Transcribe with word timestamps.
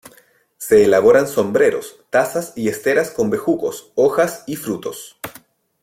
Se 0.57 0.83
elaboran 0.85 1.27
sombreros, 1.27 2.03
tazas 2.09 2.53
y 2.55 2.69
esteras 2.69 3.11
con 3.11 3.29
bejucos, 3.29 3.91
hojas 3.93 4.43
y 4.47 4.55
frutos. 4.55 5.19